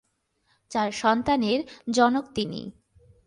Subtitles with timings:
[0.71, 1.59] চার সন্তানের
[1.91, 2.61] জনক তিনি।